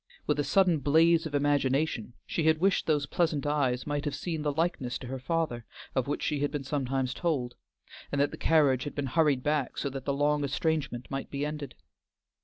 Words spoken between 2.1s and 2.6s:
she had